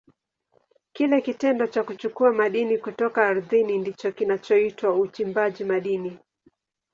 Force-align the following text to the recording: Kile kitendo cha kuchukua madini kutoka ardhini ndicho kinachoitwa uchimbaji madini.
Kile 0.93 1.21
kitendo 1.21 1.67
cha 1.67 1.83
kuchukua 1.83 2.31
madini 2.33 2.77
kutoka 2.77 3.27
ardhini 3.27 3.77
ndicho 3.77 4.11
kinachoitwa 4.11 4.95
uchimbaji 4.95 5.63
madini. 5.63 6.19